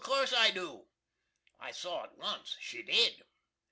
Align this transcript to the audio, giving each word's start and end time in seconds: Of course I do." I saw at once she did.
Of 0.01 0.05
course 0.07 0.33
I 0.33 0.49
do." 0.49 0.87
I 1.59 1.69
saw 1.69 2.05
at 2.05 2.17
once 2.17 2.57
she 2.59 2.81
did. 2.81 3.21